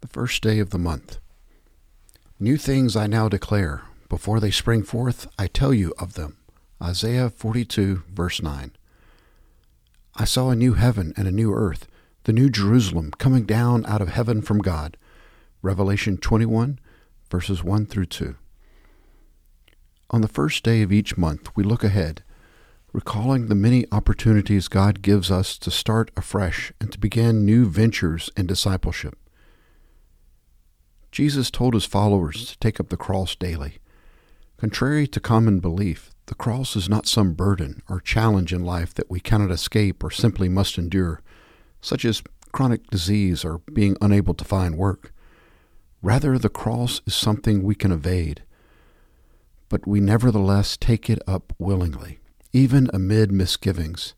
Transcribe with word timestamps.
the 0.00 0.08
first 0.08 0.42
day 0.42 0.58
of 0.58 0.70
the 0.70 0.78
month. 0.78 1.18
New 2.38 2.56
things 2.56 2.96
I 2.96 3.06
now 3.06 3.28
declare. 3.28 3.82
Before 4.08 4.40
they 4.40 4.50
spring 4.50 4.82
forth, 4.82 5.28
I 5.38 5.46
tell 5.46 5.74
you 5.74 5.92
of 5.98 6.14
them. 6.14 6.38
Isaiah 6.82 7.28
42, 7.28 8.04
verse 8.10 8.42
9. 8.42 8.72
I 10.14 10.24
saw 10.24 10.48
a 10.48 10.56
new 10.56 10.72
heaven 10.74 11.12
and 11.16 11.28
a 11.28 11.32
new 11.32 11.52
earth, 11.52 11.86
the 12.24 12.32
new 12.32 12.48
Jerusalem 12.48 13.10
coming 13.12 13.44
down 13.44 13.84
out 13.86 14.00
of 14.00 14.08
heaven 14.08 14.40
from 14.40 14.58
God. 14.58 14.96
Revelation 15.62 16.16
21, 16.16 16.78
verses 17.30 17.62
1 17.62 17.86
through 17.86 18.06
2. 18.06 18.36
On 20.10 20.22
the 20.22 20.28
first 20.28 20.64
day 20.64 20.80
of 20.82 20.92
each 20.92 21.18
month, 21.18 21.54
we 21.54 21.62
look 21.62 21.84
ahead, 21.84 22.24
recalling 22.92 23.46
the 23.46 23.54
many 23.54 23.84
opportunities 23.92 24.66
God 24.66 25.02
gives 25.02 25.30
us 25.30 25.58
to 25.58 25.70
start 25.70 26.10
afresh 26.16 26.72
and 26.80 26.90
to 26.90 26.98
begin 26.98 27.44
new 27.44 27.66
ventures 27.66 28.30
in 28.36 28.46
discipleship. 28.46 29.16
Jesus 31.10 31.50
told 31.50 31.74
his 31.74 31.84
followers 31.84 32.46
to 32.46 32.58
take 32.58 32.78
up 32.78 32.88
the 32.88 32.96
cross 32.96 33.34
daily. 33.34 33.78
Contrary 34.56 35.06
to 35.06 35.20
common 35.20 35.58
belief, 35.58 36.10
the 36.26 36.34
cross 36.34 36.76
is 36.76 36.88
not 36.88 37.06
some 37.06 37.32
burden 37.32 37.82
or 37.88 38.00
challenge 38.00 38.52
in 38.52 38.64
life 38.64 38.94
that 38.94 39.10
we 39.10 39.18
cannot 39.18 39.50
escape 39.50 40.04
or 40.04 40.10
simply 40.10 40.48
must 40.48 40.78
endure, 40.78 41.22
such 41.80 42.04
as 42.04 42.22
chronic 42.52 42.86
disease 42.88 43.44
or 43.44 43.58
being 43.72 43.96
unable 44.00 44.34
to 44.34 44.44
find 44.44 44.76
work. 44.76 45.12
Rather, 46.02 46.38
the 46.38 46.48
cross 46.48 47.00
is 47.06 47.14
something 47.14 47.62
we 47.62 47.74
can 47.74 47.92
evade, 47.92 48.42
but 49.68 49.86
we 49.86 50.00
nevertheless 50.00 50.76
take 50.76 51.10
it 51.10 51.20
up 51.26 51.52
willingly, 51.58 52.20
even 52.52 52.88
amid 52.92 53.32
misgivings. 53.32 54.14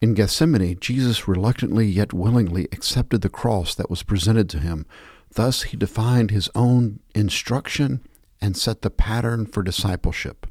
In 0.00 0.14
Gethsemane, 0.14 0.78
Jesus 0.80 1.26
reluctantly 1.26 1.86
yet 1.86 2.12
willingly 2.12 2.68
accepted 2.72 3.20
the 3.20 3.28
cross 3.28 3.74
that 3.74 3.90
was 3.90 4.02
presented 4.02 4.48
to 4.50 4.60
him 4.60 4.86
Thus, 5.32 5.62
he 5.64 5.76
defined 5.76 6.30
his 6.30 6.50
own 6.54 7.00
instruction 7.14 8.02
and 8.40 8.56
set 8.56 8.82
the 8.82 8.90
pattern 8.90 9.46
for 9.46 9.62
discipleship. 9.62 10.46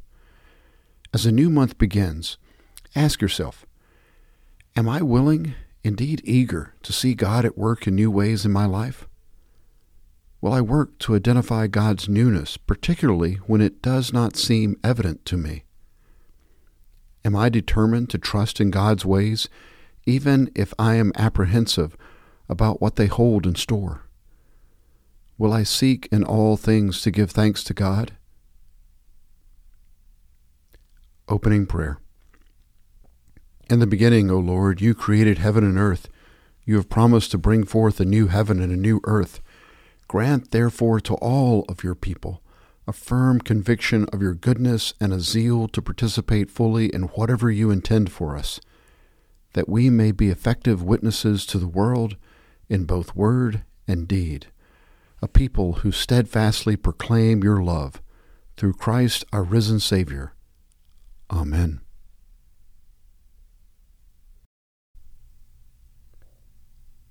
As 1.12 1.26
a 1.26 1.32
new 1.32 1.50
month 1.50 1.78
begins, 1.78 2.38
ask 2.94 3.20
yourself 3.20 3.66
Am 4.76 4.88
I 4.88 5.02
willing, 5.02 5.54
indeed 5.82 6.20
eager, 6.24 6.74
to 6.82 6.92
see 6.92 7.14
God 7.14 7.44
at 7.44 7.58
work 7.58 7.86
in 7.86 7.94
new 7.94 8.10
ways 8.10 8.44
in 8.44 8.52
my 8.52 8.66
life? 8.66 9.08
Will 10.40 10.52
I 10.52 10.60
work 10.60 10.98
to 11.00 11.16
identify 11.16 11.66
God's 11.66 12.08
newness, 12.08 12.56
particularly 12.56 13.34
when 13.46 13.60
it 13.60 13.82
does 13.82 14.12
not 14.12 14.36
seem 14.36 14.78
evident 14.84 15.24
to 15.26 15.36
me? 15.36 15.64
Am 17.24 17.34
I 17.34 17.48
determined 17.48 18.08
to 18.10 18.18
trust 18.18 18.60
in 18.60 18.70
God's 18.70 19.04
ways, 19.04 19.48
even 20.06 20.50
if 20.54 20.72
I 20.78 20.94
am 20.94 21.12
apprehensive 21.16 21.96
about 22.48 22.80
what 22.80 22.96
they 22.96 23.06
hold 23.06 23.46
in 23.46 23.56
store? 23.56 24.07
Will 25.38 25.52
I 25.52 25.62
seek 25.62 26.08
in 26.10 26.24
all 26.24 26.56
things 26.56 27.00
to 27.02 27.12
give 27.12 27.30
thanks 27.30 27.62
to 27.64 27.72
God? 27.72 28.10
Opening 31.28 31.64
Prayer 31.64 32.00
In 33.70 33.78
the 33.78 33.86
beginning, 33.86 34.32
O 34.32 34.38
Lord, 34.38 34.80
you 34.80 34.96
created 34.96 35.38
heaven 35.38 35.62
and 35.62 35.78
earth. 35.78 36.08
You 36.64 36.74
have 36.74 36.88
promised 36.88 37.30
to 37.30 37.38
bring 37.38 37.62
forth 37.62 38.00
a 38.00 38.04
new 38.04 38.26
heaven 38.26 38.60
and 38.60 38.72
a 38.72 38.76
new 38.76 39.00
earth. 39.04 39.40
Grant, 40.08 40.50
therefore, 40.50 40.98
to 41.02 41.14
all 41.14 41.64
of 41.68 41.84
your 41.84 41.94
people 41.94 42.42
a 42.88 42.92
firm 42.92 43.38
conviction 43.38 44.06
of 44.12 44.20
your 44.20 44.34
goodness 44.34 44.92
and 44.98 45.12
a 45.12 45.20
zeal 45.20 45.68
to 45.68 45.82
participate 45.82 46.50
fully 46.50 46.92
in 46.92 47.02
whatever 47.02 47.48
you 47.48 47.70
intend 47.70 48.10
for 48.10 48.36
us, 48.36 48.60
that 49.52 49.68
we 49.68 49.88
may 49.88 50.10
be 50.10 50.30
effective 50.30 50.82
witnesses 50.82 51.46
to 51.46 51.58
the 51.58 51.68
world 51.68 52.16
in 52.68 52.86
both 52.86 53.14
word 53.14 53.62
and 53.86 54.08
deed 54.08 54.48
a 55.20 55.28
people 55.28 55.74
who 55.74 55.92
steadfastly 55.92 56.76
proclaim 56.76 57.42
your 57.42 57.62
love 57.62 58.00
through 58.56 58.74
Christ 58.74 59.24
our 59.32 59.42
risen 59.42 59.80
Savior. 59.80 60.34
Amen. 61.30 61.80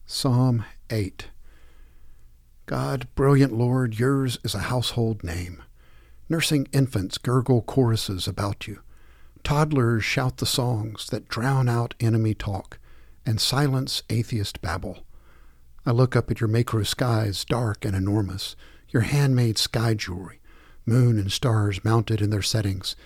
Psalm 0.06 0.64
8 0.90 1.28
God, 2.66 3.08
brilliant 3.16 3.54
Lord, 3.54 3.98
yours 3.98 4.38
is 4.44 4.54
a 4.56 4.60
household 4.60 5.24
name. 5.24 5.64
Nursing 6.30 6.68
infants 6.74 7.18
gurgle 7.18 7.62
choruses 7.62 8.28
about 8.28 8.68
you. 8.68 8.82
Toddlers 9.44 10.04
shout 10.04 10.38
the 10.38 10.46
songs 10.46 11.08
that 11.08 11.30
drown 11.30 11.70
out 11.70 11.94
enemy 12.02 12.34
talk 12.34 12.80
and 13.26 13.40
silence 13.40 14.04
atheist 14.10 14.62
babble. 14.62 15.07
I 15.88 15.92
look 15.92 16.18
up 16.18 16.30
at 16.30 16.42
your 16.42 16.50
macro 16.50 16.84
skies, 16.84 17.46
dark 17.46 17.86
and 17.86 17.96
enormous, 17.96 18.58
your 18.90 19.04
handmade 19.04 19.58
sky 19.58 19.94
jewelry, 19.94 20.42
moon 20.86 21.18
and 21.18 21.32
stars 21.32 21.86
mounted 21.86 22.20
in 22.20 22.30
their 22.30 22.42
settings. 22.42 22.98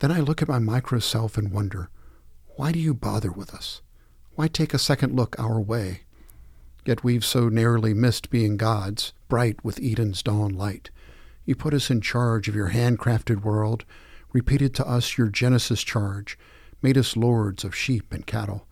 Then 0.00 0.12
I 0.12 0.20
look 0.20 0.42
at 0.42 0.48
my 0.48 0.58
micro 0.58 0.98
self 0.98 1.38
and 1.38 1.50
wonder, 1.50 1.88
why 2.56 2.72
do 2.72 2.78
you 2.78 2.92
bother 2.92 3.32
with 3.32 3.54
us? 3.54 3.80
Why 4.34 4.48
take 4.48 4.74
a 4.74 4.78
second 4.78 5.16
look 5.16 5.34
our 5.38 5.58
way? 5.58 6.02
Yet 6.84 7.02
we've 7.02 7.24
so 7.24 7.48
narrowly 7.48 7.94
missed 7.94 8.28
being 8.28 8.58
gods, 8.58 9.14
bright 9.30 9.64
with 9.64 9.80
Eden's 9.80 10.22
dawn 10.22 10.52
light. 10.52 10.90
You 11.46 11.54
put 11.54 11.72
us 11.72 11.88
in 11.88 12.02
charge 12.02 12.48
of 12.48 12.54
your 12.54 12.68
handcrafted 12.68 13.44
world, 13.44 13.86
repeated 14.34 14.74
to 14.74 14.86
us 14.86 15.16
your 15.16 15.30
Genesis 15.30 15.82
charge, 15.82 16.38
made 16.82 16.98
us 16.98 17.16
lords 17.16 17.64
of 17.64 17.74
sheep 17.74 18.12
and 18.12 18.26
cattle, 18.26 18.66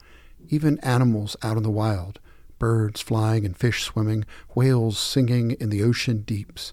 even 0.50 0.78
animals 0.80 1.34
out 1.42 1.56
in 1.56 1.62
the 1.62 1.70
wild, 1.70 2.20
birds 2.58 3.00
flying 3.00 3.44
and 3.44 3.56
fish 3.56 3.82
swimming, 3.82 4.24
whales 4.54 4.98
singing 4.98 5.52
in 5.52 5.70
the 5.70 5.82
ocean 5.82 6.22
deeps. 6.22 6.72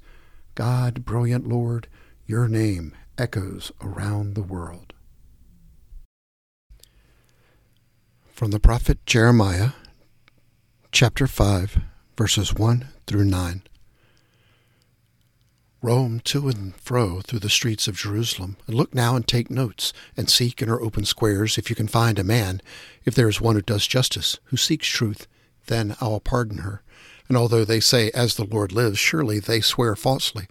God, 0.56 1.06
brilliant 1.06 1.47
Lord, 1.47 1.88
your 2.25 2.47
name 2.47 2.94
echoes 3.18 3.72
around 3.81 4.35
the 4.35 4.44
world. 4.44 4.94
From 8.28 8.51
the 8.51 8.59
prophet 8.59 9.06
Jeremiah, 9.06 9.72
chapter 10.91 11.28
5, 11.28 11.79
verses 12.17 12.53
1 12.53 12.88
through 13.07 13.25
9. 13.25 13.62
Roam 15.81 16.19
to 16.22 16.50
and 16.50 16.75
fro 16.78 17.22
through 17.22 17.40
the 17.40 17.50
streets 17.50 17.88
of 17.88 17.96
Jerusalem, 17.96 18.57
and 18.66 18.75
look 18.75 18.96
now 18.96 19.16
and 19.16 19.28
take 19.28 19.52
notes, 19.52 19.94
and 20.17 20.29
seek 20.29 20.62
in 20.62 20.67
her 20.67 20.81
open 20.81 21.06
squares 21.06 21.57
if 21.57 21.69
you 21.69 21.75
can 21.75 21.88
find 21.88 22.17
a 22.17 22.23
man, 22.23 22.59
if 23.03 23.13
there 23.13 23.29
is 23.29 23.40
one 23.40 23.56
who 23.56 23.62
does 23.62 23.85
justice, 23.85 24.40
who 24.46 24.57
seeks 24.57 24.88
truth, 24.88 25.28
then 25.67 25.95
I 26.01 26.07
will 26.07 26.19
pardon 26.19 26.59
her. 26.59 26.81
And 27.27 27.37
although 27.37 27.65
they 27.65 27.79
say, 27.79 28.11
As 28.11 28.35
the 28.35 28.45
Lord 28.45 28.71
lives, 28.71 28.99
surely 28.99 29.39
they 29.39 29.61
swear 29.61 29.95
falsely. 29.95 30.47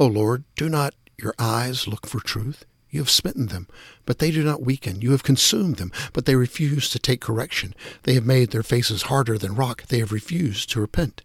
O 0.00 0.06
Lord, 0.06 0.44
do 0.56 0.68
not 0.68 0.94
your 1.16 1.34
eyes 1.38 1.88
look 1.88 2.06
for 2.06 2.20
truth? 2.20 2.64
You 2.90 3.00
have 3.00 3.10
smitten 3.10 3.46
them, 3.46 3.68
but 4.06 4.18
they 4.18 4.30
do 4.30 4.42
not 4.42 4.62
weaken. 4.62 5.02
You 5.02 5.10
have 5.10 5.22
consumed 5.22 5.76
them, 5.76 5.92
but 6.12 6.24
they 6.24 6.36
refuse 6.36 6.88
to 6.90 6.98
take 6.98 7.20
correction. 7.20 7.74
They 8.04 8.14
have 8.14 8.24
made 8.24 8.50
their 8.50 8.62
faces 8.62 9.02
harder 9.02 9.36
than 9.36 9.54
rock. 9.54 9.86
They 9.88 9.98
have 9.98 10.12
refused 10.12 10.70
to 10.70 10.80
repent. 10.80 11.22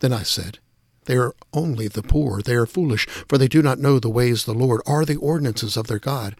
Then 0.00 0.12
I 0.12 0.22
said, 0.22 0.58
They 1.06 1.16
are 1.16 1.34
only 1.52 1.88
the 1.88 2.02
poor. 2.02 2.40
They 2.40 2.54
are 2.54 2.66
foolish, 2.66 3.06
for 3.28 3.36
they 3.36 3.48
do 3.48 3.62
not 3.62 3.80
know 3.80 3.98
the 3.98 4.08
ways 4.08 4.46
of 4.46 4.54
the 4.54 4.64
Lord, 4.64 4.80
or 4.86 5.04
the 5.04 5.16
ordinances 5.16 5.76
of 5.76 5.88
their 5.88 5.98
God. 5.98 6.36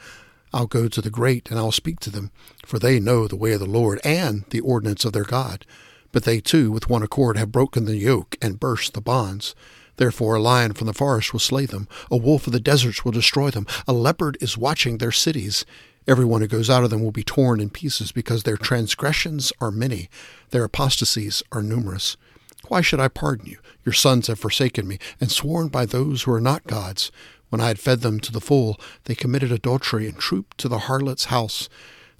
I'll 0.54 0.66
go 0.66 0.86
to 0.86 1.00
the 1.00 1.10
great, 1.10 1.50
and 1.50 1.58
I'll 1.58 1.72
speak 1.72 1.98
to 2.00 2.10
them, 2.10 2.30
for 2.64 2.78
they 2.78 3.00
know 3.00 3.26
the 3.26 3.36
way 3.36 3.52
of 3.52 3.60
the 3.60 3.66
Lord 3.66 4.00
and 4.04 4.44
the 4.50 4.60
ordinance 4.60 5.04
of 5.04 5.12
their 5.12 5.24
God. 5.24 5.64
But 6.12 6.24
they 6.24 6.40
too, 6.40 6.70
with 6.70 6.88
one 6.88 7.02
accord, 7.02 7.36
have 7.36 7.50
broken 7.50 7.86
the 7.86 7.96
yoke 7.96 8.36
and 8.40 8.60
burst 8.60 8.94
the 8.94 9.00
bonds. 9.00 9.54
Therefore, 9.96 10.36
a 10.36 10.42
lion 10.42 10.72
from 10.72 10.86
the 10.86 10.94
forest 10.94 11.32
will 11.32 11.40
slay 11.40 11.66
them, 11.66 11.88
a 12.10 12.16
wolf 12.16 12.46
of 12.46 12.52
the 12.52 12.60
deserts 12.60 13.04
will 13.04 13.12
destroy 13.12 13.50
them, 13.50 13.66
a 13.86 13.92
leopard 13.92 14.38
is 14.40 14.56
watching 14.56 14.98
their 14.98 15.12
cities. 15.12 15.66
Everyone 16.06 16.40
who 16.40 16.48
goes 16.48 16.70
out 16.70 16.82
of 16.82 16.90
them 16.90 17.02
will 17.02 17.12
be 17.12 17.22
torn 17.22 17.60
in 17.60 17.70
pieces, 17.70 18.10
because 18.10 18.42
their 18.42 18.56
transgressions 18.56 19.52
are 19.60 19.70
many, 19.70 20.08
their 20.50 20.64
apostasies 20.64 21.42
are 21.52 21.62
numerous. 21.62 22.16
Why 22.68 22.80
should 22.80 23.00
I 23.00 23.08
pardon 23.08 23.46
you? 23.46 23.58
Your 23.84 23.92
sons 23.92 24.28
have 24.28 24.38
forsaken 24.38 24.88
me, 24.88 24.98
and 25.20 25.30
sworn 25.30 25.68
by 25.68 25.86
those 25.86 26.22
who 26.22 26.32
are 26.32 26.40
not 26.40 26.66
gods. 26.66 27.12
When 27.50 27.60
I 27.60 27.68
had 27.68 27.78
fed 27.78 28.00
them 28.00 28.18
to 28.20 28.32
the 28.32 28.40
full, 28.40 28.80
they 29.04 29.14
committed 29.14 29.52
adultery 29.52 30.08
and 30.08 30.18
trooped 30.18 30.56
to 30.58 30.68
the 30.68 30.80
harlot's 30.80 31.26
house. 31.26 31.68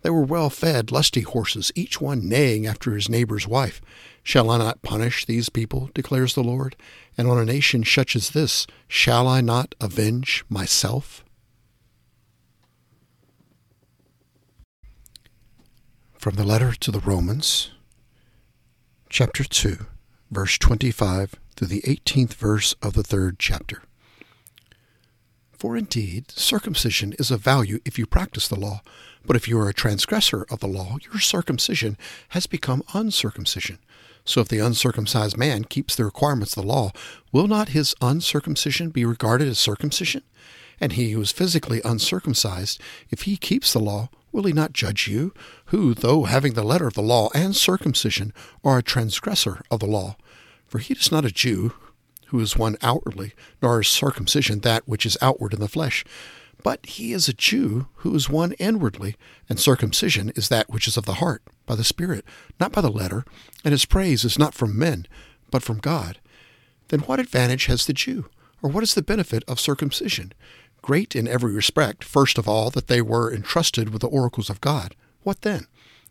They 0.03 0.11
were 0.11 0.23
well 0.23 0.51
fed, 0.51 0.91
lusty 0.91 1.21
horses, 1.21 1.73
each 1.75 2.01
one 2.01 2.29
neighing 2.29 2.67
after 2.67 2.93
his 2.95 3.09
neighbor's 3.09 3.47
wife. 3.47 3.81
Shall 4.25 4.51
I 4.51 4.59
not 4.59 4.83
punish 4.83 5.25
these 5.25 5.49
people, 5.49 5.91
declares 5.95 6.35
the 6.35 6.43
Lord? 6.43 6.77
And 7.17 7.29
on 7.29 7.39
a 7.39 7.45
nation 7.45 7.85
such 7.85 8.17
as 8.17 8.31
this, 8.31 8.67
shall 8.89 9.29
I 9.29 9.41
not 9.41 9.75
avenge 9.81 10.45
myself? 10.49 11.25
From 16.19 16.35
the 16.35 16.45
letter 16.45 16.73
to 16.73 16.91
the 16.91 17.01
Romans, 17.01 17.71
chapter 19.09 19.45
2, 19.45 19.87
verse 20.31 20.59
25 20.59 21.37
through 21.57 21.69
the 21.69 21.83
18th 21.83 22.35
verse 22.35 22.75
of 22.83 22.95
the 22.95 23.03
third 23.03 23.39
chapter. 23.39 23.83
For 25.53 25.77
indeed, 25.77 26.31
circumcision 26.33 27.15
is 27.21 27.31
of 27.31 27.41
value 27.41 27.79
if 27.85 27.99
you 27.99 28.07
practice 28.07 28.49
the 28.49 28.59
law 28.59 28.83
but 29.27 29.37
if 29.37 29.49
you 29.49 29.59
are 29.59 29.69
a 29.69 29.75
transgressor 29.75 30.47
of 30.51 30.61
the 30.61 30.67
law, 30.67 30.97
your 31.05 31.21
circumcision 31.21 31.97
has 32.31 32.47
become 32.47 32.83
uncircumcision. 32.95 33.79
So 34.25 34.41
if 34.41 34.49
the 34.49 34.59
uncircumcised 34.59 35.37
man 35.37 35.65
keeps 35.65 35.97
the 35.97 36.05
requirements 36.05 36.57
of 36.57 36.63
the 36.63 36.69
law, 36.69 36.93
will 37.33 37.49
not 37.49 37.71
his 37.71 37.95
uncircumcision 38.01 38.91
be 38.91 39.05
regarded 39.05 39.49
as 39.49 39.59
circumcision? 39.59 40.23
And 40.81 40.93
he 40.93 41.13
who 41.13 41.21
is 41.21 41.33
physically 41.33 41.81
uncircumcised, 41.85 42.81
if 43.11 43.23
he 43.23 43.37
keeps 43.37 43.73
the 43.73 43.81
law, 43.81 44.11
will 44.31 44.45
he 44.45 44.53
not 44.53 44.73
judge 44.73 45.09
you, 45.09 45.35
who, 45.67 45.95
though 45.95 46.25
having 46.25 46.55
the 46.55 46.63
letter 46.63 46.87
of 46.87 46.95
the 46.95 47.03
law 47.03 47.31
and 47.35 47.55
circumcision, 47.55 48.33
are 48.65 48.79
a 48.79 48.83
transgressor 48.83 49.63
of 49.71 49.81
the 49.81 49.87
law? 49.87 50.17
For 50.67 50.79
he 50.79 50.95
is 50.95 51.13
not 51.13 51.25
a 51.25 51.31
Jew, 51.31 51.75
who 52.29 52.41
is 52.41 52.57
one 52.57 52.77
outwardly, 52.81 53.35
nor 53.61 53.83
is 53.83 53.89
circumcision 53.89 54.61
that 54.61 54.89
which 54.89 55.05
is 55.05 55.19
outward 55.21 55.53
in 55.53 55.61
the 55.61 55.69
flesh. 55.69 56.05
But 56.63 56.87
he 56.87 57.13
is 57.13 57.29
a 57.29 57.33
Jew 57.33 57.89
who 57.97 58.15
is 58.15 58.29
one 58.29 58.53
inwardly, 58.53 59.17
and 59.49 59.59
circumcision 59.59 60.31
is 60.37 60.49
that 60.49 60.71
which 60.71 60.87
is 60.87 60.97
of 60.97 61.07
the 61.07 61.15
heart, 61.15 61.43
by 61.67 61.75
the 61.75 61.85
Spirit, 61.85 62.25
not 62.61 62.73
by 62.73 62.81
the 62.81 62.91
letter, 62.91 63.25
and 63.65 63.73
his 63.73 63.85
praise 63.85 64.25
is 64.25 64.39
not 64.39 64.55
from 64.55 64.79
men, 64.79 65.07
but 65.51 65.63
from 65.63 65.79
God. 65.79 66.19
Then 66.89 67.01
what 67.01 67.21
advantage 67.21 67.67
has 67.67 67.87
the 67.87 67.93
Jew? 67.93 68.27
Or 68.63 68.71
what 68.71 68.85
is 68.85 68.95
the 68.95 69.03
benefit 69.03 69.43
of 69.49 69.59
circumcision? 69.59 70.33
Great 70.83 71.17
in 71.17 71.27
every 71.27 71.53
respect, 71.53 72.05
first 72.05 72.39
of 72.39 72.49
all, 72.49 72.71
that 72.71 72.87
they 72.87 73.03
were 73.03 73.33
entrusted 73.33 73.91
with 73.91 74.03
the 74.03 74.09
oracles 74.09 74.49
of 74.49 74.61
God. 74.61 74.95
What 75.23 75.43
then? 75.43 75.67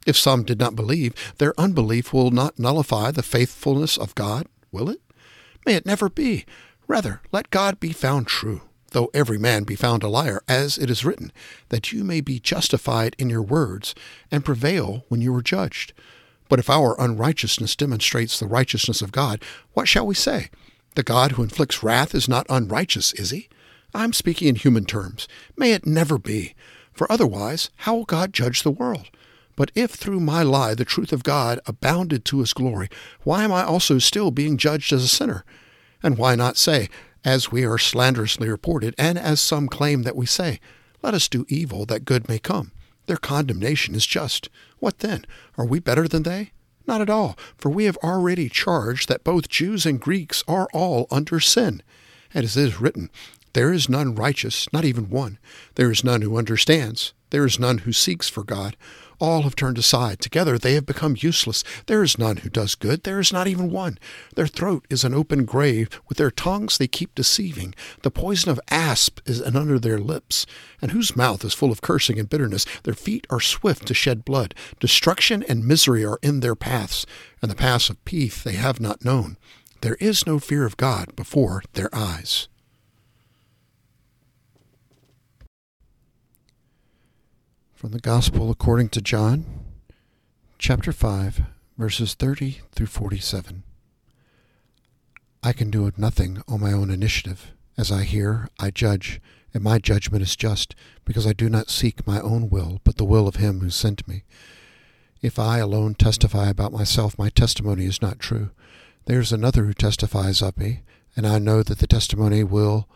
If 0.06 0.18
some 0.18 0.44
did 0.44 0.60
not 0.60 0.76
believe, 0.76 1.14
their 1.38 1.60
unbelief 1.60 2.12
will 2.12 2.32
not 2.32 2.60
nullify 2.60 3.12
the 3.12 3.24
faithfulness 3.24 3.98
of 3.98 4.16
God, 4.16 4.48
will 4.72 4.90
it? 4.90 5.02
May 5.66 5.76
it 5.76 5.86
never 5.86 6.10
be. 6.10 6.46
Rather, 6.88 7.22
let 7.32 7.52
God 7.52 7.80
be 7.80 7.94
found 7.94 8.28
true, 8.28 8.62
though 8.92 9.10
every 9.14 9.38
man 9.38 9.64
be 9.64 9.76
found 9.76 10.04
a 10.04 10.08
liar, 10.08 10.42
as 10.48 10.78
it 10.78 10.90
is 10.90 11.04
written, 11.04 11.32
that 11.70 11.92
you 11.92 12.04
may 12.04 12.22
be 12.22 12.40
justified 12.40 13.16
in 13.18 13.30
your 13.30 13.42
words, 13.42 13.96
and 14.30 14.46
prevail 14.46 15.04
when 15.10 15.22
you 15.22 15.34
are 15.36 15.42
judged. 15.42 15.94
But 16.48 16.60
if 16.60 16.70
our 16.70 16.96
unrighteousness 17.00 17.76
demonstrates 17.76 18.40
the 18.40 18.48
righteousness 18.48 19.02
of 19.02 19.12
God, 19.12 19.44
what 19.74 19.88
shall 19.88 20.06
we 20.06 20.16
say? 20.16 20.50
The 20.96 21.04
God 21.04 21.32
who 21.34 21.44
inflicts 21.44 21.82
wrath 21.82 22.14
is 22.14 22.28
not 22.28 22.46
unrighteous, 22.50 23.14
is 23.14 23.30
he? 23.30 23.48
I'm 23.94 24.14
speaking 24.14 24.48
in 24.48 24.56
human 24.56 24.86
terms. 24.86 25.28
May 25.56 25.72
it 25.72 25.86
never 25.86 26.18
be. 26.18 26.54
For 26.94 27.10
otherwise, 27.12 27.70
how 27.78 27.96
will 27.96 28.06
God 28.06 28.34
judge 28.34 28.64
the 28.64 28.72
world? 28.72 29.10
But 29.56 29.72
if 29.76 29.92
through 29.92 30.20
my 30.20 30.44
lie 30.44 30.76
the 30.76 30.86
truth 30.86 31.14
of 31.14 31.24
God 31.24 31.60
abounded 31.66 32.26
to 32.26 32.40
his 32.40 32.54
glory, 32.54 32.90
why 33.24 33.44
am 33.44 33.52
I 33.52 33.64
also 33.64 33.98
still 34.00 34.32
being 34.32 34.58
judged 34.58 34.92
as 34.92 35.04
a 35.04 35.08
sinner? 35.08 35.46
And 36.04 36.18
why 36.18 36.36
not 36.36 36.58
say, 36.58 36.90
as 37.24 37.52
we 37.52 37.66
are 37.66 37.78
slanderously 37.78 38.50
reported, 38.50 38.96
and 38.98 39.18
as 39.18 39.40
some 39.40 39.68
claim 39.68 40.04
that 40.04 40.16
we 40.16 40.26
say, 40.26 40.60
Let 41.02 41.14
us 41.14 41.28
do 41.28 41.46
evil 41.50 41.86
that 41.86 42.06
good 42.06 42.28
may 42.28 42.40
come? 42.40 42.72
Their 43.08 43.18
condemnation 43.18 43.96
is 43.96 44.06
just. 44.06 44.50
What 44.80 45.00
then? 45.00 45.26
Are 45.58 45.66
we 45.66 45.80
better 45.80 46.08
than 46.08 46.24
they? 46.24 46.52
Not 46.88 47.02
at 47.02 47.10
all, 47.10 47.38
for 47.58 47.70
we 47.70 47.86
have 47.86 47.98
already 47.98 48.50
charged 48.50 49.08
that 49.08 49.24
both 49.24 49.50
Jews 49.50 49.86
and 49.86 50.00
Greeks 50.00 50.44
are 50.48 50.68
all 50.74 51.08
under 51.12 51.40
sin. 51.40 51.84
And 52.34 52.44
as 52.44 52.58
it 52.58 52.68
is 52.68 52.82
written, 52.82 53.10
There 53.54 53.72
is 53.72 53.90
none 53.90 54.16
righteous, 54.16 54.68
not 54.74 54.86
even 54.86 55.10
one. 55.10 55.38
There 55.76 55.92
is 55.92 56.04
none 56.04 56.22
who 56.22 56.38
understands. 56.38 57.14
There 57.30 57.46
is 57.46 57.60
none 57.60 57.80
who 57.80 57.94
seeks 57.94 58.30
for 58.30 58.44
God. 58.44 58.76
All 59.22 59.44
have 59.44 59.56
turned 59.56 59.78
aside. 59.78 60.20
Together 60.20 60.58
they 60.58 60.74
have 60.74 60.88
become 60.88 61.16
useless. 61.16 61.64
There 61.86 62.02
is 62.02 62.18
none 62.18 62.38
who 62.38 62.50
does 62.50 62.74
good. 62.74 63.04
There 63.04 63.20
is 63.20 63.32
not 63.32 63.46
even 63.46 63.70
one. 63.70 64.00
Their 64.36 64.48
throat 64.48 64.88
is 64.90 65.04
an 65.04 65.14
open 65.14 65.46
grave. 65.46 65.90
With 66.10 66.18
their 66.18 66.32
tongues 66.32 66.80
they 66.80 66.88
keep 66.88 67.14
deceiving. 67.14 67.76
The 68.02 68.10
poison 68.10 68.50
of 68.50 68.60
asp 68.72 69.20
is 69.28 69.40
under 69.40 69.78
their 69.78 70.00
lips. 70.00 70.48
And 70.82 70.90
whose 70.90 71.16
mouth 71.16 71.46
is 71.46 71.54
full 71.54 71.72
of 71.72 71.84
cursing 71.84 72.18
and 72.18 72.28
bitterness. 72.28 72.66
Their 72.82 72.96
feet 72.96 73.28
are 73.30 73.40
swift 73.40 73.86
to 73.86 73.94
shed 73.94 74.26
blood. 74.26 74.56
Destruction 74.80 75.44
and 75.48 75.68
misery 75.68 76.04
are 76.04 76.18
in 76.24 76.40
their 76.40 76.56
paths. 76.56 77.06
And 77.44 77.52
the 77.52 77.56
paths 77.56 77.92
of 77.92 78.04
peace 78.06 78.42
they 78.42 78.54
have 78.54 78.80
not 78.80 79.06
known. 79.06 79.38
There 79.82 79.98
is 80.00 80.26
no 80.26 80.40
fear 80.40 80.66
of 80.66 80.78
God 80.78 81.16
before 81.16 81.62
their 81.74 81.94
eyes. 81.94 82.48
From 87.82 87.94
the 87.94 88.00
Gospel 88.00 88.52
according 88.52 88.90
to 88.90 89.02
John, 89.02 89.44
chapter 90.60 90.92
5, 90.92 91.42
verses 91.80 92.14
30 92.14 92.60
through 92.74 92.86
47. 92.86 93.64
I 95.42 95.52
can 95.52 95.72
do 95.72 95.92
nothing 95.98 96.44
on 96.48 96.62
my 96.62 96.74
own 96.74 96.92
initiative. 96.92 97.54
As 97.80 97.92
I 97.92 98.04
hear, 98.04 98.50
I 98.60 98.70
judge, 98.70 99.20
and 99.52 99.64
my 99.64 99.80
judgment 99.80 100.22
is 100.22 100.36
just, 100.36 100.76
because 101.06 101.26
I 101.26 101.34
do 101.34 101.50
not 101.50 101.72
seek 101.72 102.06
my 102.06 102.22
own 102.22 102.52
will, 102.52 102.82
but 102.84 102.98
the 102.98 103.04
will 103.04 103.28
of 103.28 103.38
him 103.38 103.62
who 103.62 103.72
sent 103.72 104.08
me. 104.08 104.26
If 105.24 105.40
I 105.40 105.58
alone 105.58 105.96
testify 105.96 106.50
about 106.50 106.72
myself, 106.72 107.18
my 107.18 107.30
testimony 107.30 107.86
is 107.86 108.00
not 108.00 108.20
true. 108.20 108.52
There 109.06 109.20
is 109.20 109.32
another 109.32 109.66
who 109.66 109.74
testifies 109.74 110.44
of 110.44 110.56
me, 110.56 110.84
and 111.16 111.26
I 111.26 111.40
know 111.40 111.64
that 111.64 111.80
the 111.80 111.88
testimony 111.88 112.44
will 112.44 112.88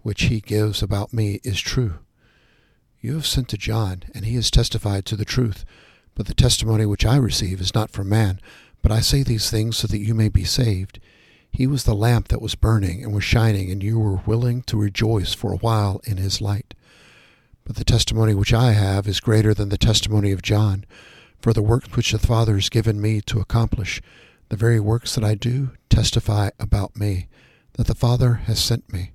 which 0.00 0.22
he 0.22 0.40
gives 0.40 0.82
about 0.82 1.12
me 1.12 1.40
is 1.44 1.60
true. 1.60 1.98
You 3.00 3.14
have 3.14 3.26
sent 3.26 3.48
to 3.48 3.56
John, 3.56 4.02
and 4.14 4.24
he 4.26 4.34
has 4.34 4.50
testified 4.50 5.06
to 5.06 5.16
the 5.16 5.24
truth. 5.24 5.64
But 6.14 6.26
the 6.26 6.34
testimony 6.34 6.84
which 6.84 7.06
I 7.06 7.16
receive 7.16 7.60
is 7.60 7.74
not 7.74 7.90
from 7.90 8.10
man, 8.10 8.40
but 8.82 8.92
I 8.92 9.00
say 9.00 9.22
these 9.22 9.50
things 9.50 9.78
so 9.78 9.86
that 9.86 9.98
you 9.98 10.14
may 10.14 10.28
be 10.28 10.44
saved. 10.44 11.00
He 11.50 11.66
was 11.66 11.84
the 11.84 11.94
lamp 11.94 12.28
that 12.28 12.42
was 12.42 12.54
burning 12.54 13.02
and 13.02 13.14
was 13.14 13.24
shining, 13.24 13.70
and 13.70 13.82
you 13.82 13.98
were 13.98 14.22
willing 14.26 14.62
to 14.62 14.76
rejoice 14.76 15.32
for 15.32 15.52
a 15.52 15.58
while 15.58 16.00
in 16.04 16.18
his 16.18 16.40
light. 16.40 16.74
But 17.64 17.76
the 17.76 17.84
testimony 17.84 18.34
which 18.34 18.52
I 18.52 18.72
have 18.72 19.06
is 19.06 19.20
greater 19.20 19.54
than 19.54 19.70
the 19.70 19.78
testimony 19.78 20.32
of 20.32 20.42
John. 20.42 20.84
For 21.40 21.54
the 21.54 21.62
works 21.62 21.96
which 21.96 22.12
the 22.12 22.18
Father 22.18 22.54
has 22.54 22.68
given 22.68 23.00
me 23.00 23.22
to 23.22 23.40
accomplish, 23.40 24.02
the 24.50 24.56
very 24.56 24.78
works 24.78 25.14
that 25.14 25.24
I 25.24 25.34
do, 25.34 25.70
testify 25.88 26.50
about 26.58 26.96
me, 26.96 27.28
that 27.74 27.86
the 27.86 27.94
Father 27.94 28.34
has 28.44 28.58
sent 28.58 28.92
me. 28.92 29.12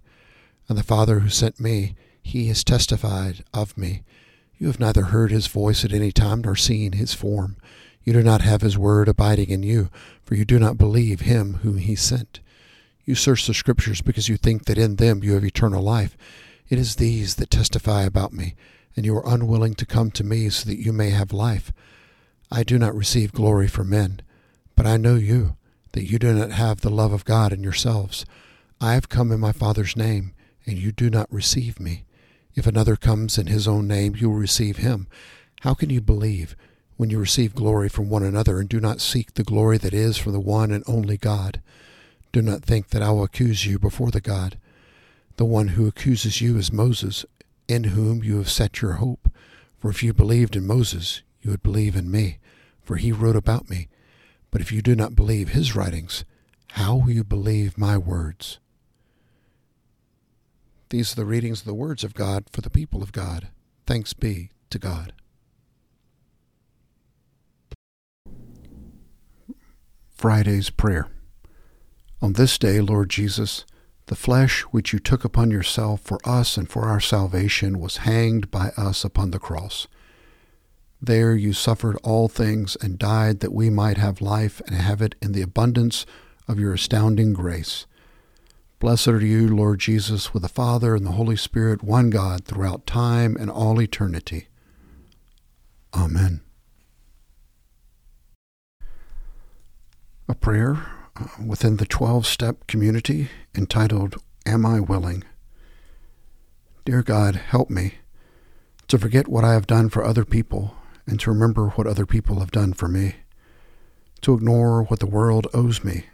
And 0.68 0.78
the 0.78 0.84
Father 0.84 1.20
who 1.20 1.30
sent 1.30 1.60
me, 1.60 1.96
he 2.26 2.48
has 2.48 2.64
testified 2.64 3.44
of 3.54 3.78
me. 3.78 4.02
You 4.58 4.66
have 4.68 4.80
neither 4.80 5.04
heard 5.04 5.30
his 5.30 5.46
voice 5.46 5.86
at 5.86 5.94
any 5.94 6.12
time 6.12 6.42
nor 6.42 6.56
seen 6.56 6.94
his 6.94 7.14
form. 7.14 7.56
You 8.04 8.14
do 8.14 8.24
not 8.24 8.42
have 8.42 8.62
his 8.62 8.80
word 8.80 9.08
abiding 9.08 9.52
in 9.52 9.62
you, 9.62 9.90
for 10.24 10.34
you 10.34 10.44
do 10.44 10.58
not 10.58 10.78
believe 10.78 11.22
him 11.22 11.60
whom 11.62 11.78
he 11.78 11.96
sent. 11.96 12.40
You 13.06 13.14
search 13.14 13.46
the 13.46 13.54
Scriptures 13.54 14.02
because 14.02 14.28
you 14.28 14.38
think 14.38 14.66
that 14.66 14.80
in 14.80 14.96
them 14.96 15.24
you 15.24 15.36
have 15.36 15.46
eternal 15.46 15.84
life. 15.84 16.18
It 16.68 16.80
is 16.80 16.96
these 16.96 17.36
that 17.36 17.52
testify 17.52 18.04
about 18.04 18.34
me, 18.34 18.56
and 18.96 19.06
you 19.06 19.16
are 19.16 19.34
unwilling 19.34 19.76
to 19.76 19.86
come 19.86 20.10
to 20.12 20.24
me 20.24 20.50
so 20.50 20.68
that 20.68 20.84
you 20.84 20.92
may 20.92 21.12
have 21.12 21.32
life. 21.32 21.72
I 22.52 22.64
do 22.64 22.80
not 22.80 22.96
receive 22.96 23.34
glory 23.34 23.68
from 23.68 23.92
men, 23.92 24.22
but 24.76 24.88
I 24.88 24.98
know 24.98 25.16
you, 25.16 25.58
that 25.92 26.10
you 26.10 26.18
do 26.18 26.34
not 26.34 26.52
have 26.52 26.82
the 26.82 26.90
love 26.90 27.14
of 27.14 27.24
God 27.24 27.54
in 27.54 27.62
yourselves. 27.62 28.26
I 28.82 28.96
have 28.96 29.10
come 29.10 29.32
in 29.32 29.40
my 29.40 29.52
Father's 29.52 29.96
name, 29.96 30.34
and 30.66 30.78
you 30.80 30.92
do 30.92 31.12
not 31.12 31.32
receive 31.32 31.80
me. 31.80 32.06
If 32.56 32.66
another 32.66 32.96
comes 32.96 33.38
in 33.38 33.48
his 33.48 33.68
own 33.68 33.88
name, 33.88 34.16
you 34.16 34.30
will 34.30 34.38
receive 34.38 34.78
him. 34.78 35.08
How 35.62 35.74
can 35.74 35.90
you 35.90 36.00
believe 36.00 36.56
when 36.96 37.10
you 37.10 37.20
receive 37.20 37.54
glory 37.54 37.90
from 37.90 38.10
one 38.10 38.24
another 38.24 38.60
and 38.60 38.70
do 38.70 38.80
not 38.80 39.02
seek 39.02 39.34
the 39.34 39.44
glory 39.44 39.78
that 39.78 39.94
is 39.94 40.18
from 40.18 40.32
the 40.32 40.40
one 40.40 40.72
and 40.72 40.84
only 40.88 41.18
God? 41.18 41.62
Do 42.32 42.42
not 42.42 42.64
think 42.64 42.90
that 42.90 43.02
I 43.02 43.12
will 43.12 43.24
accuse 43.24 43.66
you 43.66 43.78
before 43.78 44.10
the 44.10 44.22
God. 44.22 44.58
The 45.36 45.46
one 45.46 45.70
who 45.70 45.86
accuses 45.86 46.40
you 46.40 46.58
is 46.58 46.72
Moses, 46.72 47.26
in 47.68 47.86
whom 47.86 48.24
you 48.24 48.38
have 48.38 48.50
set 48.50 48.82
your 48.82 48.94
hope. 48.94 49.30
For 49.78 49.90
if 49.90 50.02
you 50.02 50.14
believed 50.14 50.56
in 50.56 50.66
Moses, 50.66 51.22
you 51.42 51.52
would 51.52 51.64
believe 51.64 51.96
in 51.96 52.10
me, 52.10 52.40
for 52.82 52.96
he 52.96 53.12
wrote 53.12 53.36
about 53.36 53.70
me. 53.70 53.90
But 54.50 54.62
if 54.62 54.72
you 54.72 54.82
do 54.82 54.96
not 54.96 55.16
believe 55.16 55.50
his 55.50 55.76
writings, 55.76 56.24
how 56.72 56.96
will 56.96 57.12
you 57.12 57.26
believe 57.26 57.78
my 57.78 57.98
words? 57.98 58.60
These 60.96 61.12
are 61.12 61.16
the 61.18 61.26
readings 61.26 61.60
of 61.60 61.66
the 61.66 61.74
words 61.74 62.06
of 62.06 62.14
God 62.14 62.46
for 62.54 62.62
the 62.62 62.70
people 62.70 63.04
of 63.04 63.12
God. 63.12 63.50
Thanks 63.86 64.14
be 64.14 64.52
to 64.70 64.80
God. 64.80 65.12
Friday's 70.10 70.70
Prayer. 70.70 71.10
On 72.22 72.32
this 72.32 72.58
day, 72.58 72.80
Lord 72.80 73.10
Jesus, 73.10 73.66
the 74.06 74.16
flesh 74.16 74.62
which 74.72 74.94
you 74.94 75.00
took 75.00 75.26
upon 75.26 75.52
yourself 75.52 76.00
for 76.00 76.18
us 76.24 76.56
and 76.56 76.70
for 76.70 76.86
our 76.86 77.02
salvation 77.02 77.82
was 77.82 77.98
hanged 77.98 78.50
by 78.50 78.70
us 78.78 79.04
upon 79.04 79.32
the 79.32 79.38
cross. 79.38 79.88
There 81.02 81.36
you 81.36 81.52
suffered 81.52 81.98
all 82.04 82.30
things 82.30 82.78
and 82.80 82.98
died 82.98 83.42
that 83.42 83.52
we 83.52 83.70
might 83.70 83.98
have 83.98 84.22
life 84.22 84.62
and 84.66 84.78
have 84.78 85.02
it 85.02 85.16
in 85.22 85.34
the 85.34 85.42
abundance 85.42 86.06
of 86.48 86.58
your 86.58 86.74
astounding 86.74 87.34
grace. 87.34 87.86
Blessed 88.80 89.08
are 89.08 89.26
you, 89.26 89.56
Lord 89.56 89.80
Jesus, 89.80 90.34
with 90.34 90.44
the 90.44 90.50
Father 90.50 90.96
and 90.96 91.06
the 91.06 91.12
Holy 91.12 91.38
Spirit, 91.38 91.82
one 91.82 92.10
God, 92.10 92.44
throughout 92.44 92.86
time 92.86 93.38
and 93.40 93.50
all 93.50 93.82
eternity. 93.82 94.48
Amen. 95.94 96.42
A 100.28 100.36
prayer 100.36 100.86
uh, 101.16 101.28
within 101.46 101.78
the 101.78 101.86
12 101.86 102.26
step 102.26 102.68
community 102.68 103.30
entitled, 103.56 104.18
Am 104.46 104.66
I 104.66 104.82
Willing? 104.82 105.24
Dear 106.84 107.02
God, 107.02 107.36
help 107.36 107.70
me 107.70 107.96
to 108.90 109.00
forget 109.00 109.30
what 109.30 109.46
I 109.46 109.54
have 109.54 109.68
done 109.68 109.90
for 109.90 110.04
other 110.04 110.26
people 110.26 110.76
and 111.08 111.18
to 111.22 111.32
remember 111.32 111.70
what 111.70 111.88
other 111.88 112.06
people 112.06 112.40
have 112.40 112.52
done 112.52 112.74
for 112.74 112.90
me, 112.90 113.16
to 114.22 114.34
ignore 114.34 114.84
what 114.84 115.00
the 115.00 115.06
world 115.06 115.48
owes 115.54 115.84
me, 115.84 116.08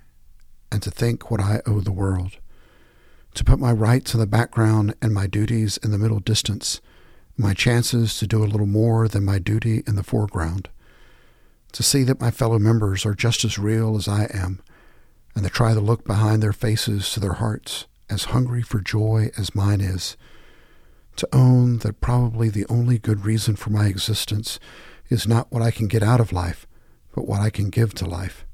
and 0.72 0.84
to 0.84 0.92
think 0.92 1.32
what 1.32 1.42
I 1.42 1.62
owe 1.66 1.80
the 1.80 1.92
world, 1.92 2.38
to 3.34 3.44
put 3.44 3.60
my 3.60 3.72
rights 3.72 4.14
in 4.14 4.20
the 4.20 4.28
background 4.28 4.94
and 5.02 5.14
my 5.14 5.28
duties 5.28 5.78
in 5.78 5.92
the 5.92 5.98
middle 5.98 6.20
distance, 6.20 6.82
my 7.38 7.54
chances 7.54 8.18
to 8.20 8.28
do 8.28 8.44
a 8.44 8.46
little 8.46 8.68
more 8.68 9.08
than 9.08 9.26
my 9.26 9.40
duty 9.40 9.84
in 9.88 9.96
the 9.96 10.04
foreground, 10.04 10.70
to 11.72 11.84
see 11.84 12.04
that 12.04 12.20
my 12.20 12.30
fellow 12.30 12.60
members 12.60 13.06
are 13.06 13.16
just 13.16 13.46
as 13.46 13.58
real 13.58 13.96
as 13.96 14.08
I 14.08 14.26
am, 14.34 14.62
and 15.34 15.46
to 15.46 15.50
try 15.50 15.74
to 15.74 15.80
look 15.80 16.06
behind 16.06 16.44
their 16.44 16.54
faces 16.54 17.12
to 17.14 17.20
their 17.20 17.34
hearts, 17.34 17.86
as 18.10 18.26
hungry 18.26 18.62
for 18.62 18.82
joy 18.82 19.32
as 19.38 19.56
mine 19.56 19.80
is, 19.80 20.18
to 21.16 21.28
own 21.32 21.78
that 21.80 22.02
probably 22.02 22.50
the 22.50 22.66
only 22.68 22.98
good 22.98 23.26
reason 23.26 23.56
for 23.56 23.70
my 23.70 23.88
existence 23.88 24.60
is 25.10 25.28
not 25.28 25.52
what 25.52 25.62
I 25.62 25.72
can 25.72 25.88
get 25.88 26.04
out 26.04 26.20
of 26.20 26.34
life, 26.34 26.68
but 27.16 27.28
what 27.28 27.42
I 27.42 27.50
can 27.50 27.70
give 27.70 27.94
to 27.96 28.06
life. 28.06 28.46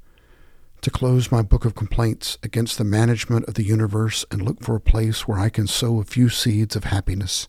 To 0.82 0.90
close 0.90 1.32
my 1.32 1.42
book 1.42 1.64
of 1.64 1.74
complaints 1.74 2.38
against 2.42 2.78
the 2.78 2.84
management 2.84 3.46
of 3.46 3.54
the 3.54 3.64
universe 3.64 4.24
and 4.30 4.42
look 4.42 4.62
for 4.62 4.76
a 4.76 4.80
place 4.80 5.26
where 5.26 5.38
I 5.38 5.48
can 5.48 5.66
sow 5.66 6.00
a 6.00 6.04
few 6.04 6.28
seeds 6.28 6.76
of 6.76 6.84
happiness. 6.84 7.48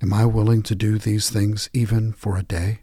Am 0.00 0.12
I 0.12 0.24
willing 0.24 0.62
to 0.62 0.74
do 0.74 0.96
these 0.96 1.28
things 1.28 1.68
even 1.72 2.12
for 2.12 2.36
a 2.36 2.42
day? 2.42 2.80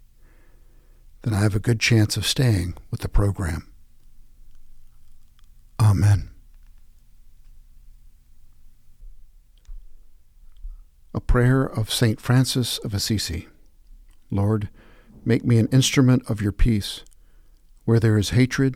Then 1.22 1.34
I 1.34 1.39
have 1.39 1.56
a 1.56 1.60
good 1.60 1.80
chance 1.80 2.18
of 2.18 2.27
staying 2.27 2.75
with 2.92 3.00
the 3.01 3.10
program. 3.10 3.72
Amen. 5.80 6.30
A 11.13 11.22
prayer 11.22 11.63
of 11.63 11.92
St. 11.92 12.20
Francis 12.20 12.77
of 12.80 12.94
Assisi. 12.94 13.48
Lord, 14.30 14.70
make 15.25 15.44
me 15.44 15.58
an 15.58 15.68
instrument 15.68 16.30
of 16.30 16.42
your 16.42 16.51
peace. 16.51 17.04
Where 17.86 18.00
there 18.00 18.18
is 18.18 18.32
hatred, 18.32 18.75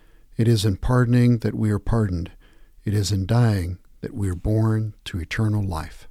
it 0.41 0.47
is 0.47 0.65
in 0.65 0.75
pardoning 0.75 1.37
that 1.41 1.53
we 1.53 1.69
are 1.69 1.77
pardoned. 1.77 2.31
It 2.83 2.95
is 2.95 3.11
in 3.11 3.27
dying 3.27 3.77
that 4.01 4.15
we 4.15 4.27
are 4.27 4.35
born 4.35 4.95
to 5.05 5.19
eternal 5.19 5.63
life. 5.63 6.09